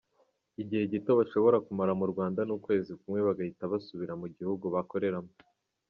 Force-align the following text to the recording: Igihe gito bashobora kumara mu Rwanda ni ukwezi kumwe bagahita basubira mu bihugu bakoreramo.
Igihe 0.61 0.83
gito 0.93 1.11
bashobora 1.19 1.57
kumara 1.65 1.91
mu 1.99 2.05
Rwanda 2.11 2.39
ni 2.43 2.53
ukwezi 2.57 2.91
kumwe 2.99 3.19
bagahita 3.27 3.71
basubira 3.71 4.13
mu 4.21 4.25
bihugu 4.39 4.65
bakoreramo. 4.75 5.33